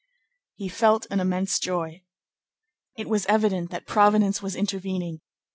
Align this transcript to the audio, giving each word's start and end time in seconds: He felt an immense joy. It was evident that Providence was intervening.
He 0.55 0.67
felt 0.67 1.05
an 1.11 1.19
immense 1.19 1.59
joy. 1.59 2.01
It 2.97 3.07
was 3.07 3.27
evident 3.27 3.69
that 3.69 3.85
Providence 3.85 4.41
was 4.41 4.55
intervening. 4.55 5.21